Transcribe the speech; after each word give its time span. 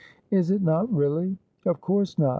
'Is 0.31 0.49
it 0.49 0.63
not 0.63 0.91
really?'' 0.91 1.37
Of 1.67 1.79
course 1.79 2.17
not. 2.17 2.29